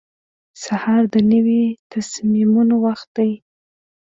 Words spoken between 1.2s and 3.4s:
نوي تصمیمونو وخت دی.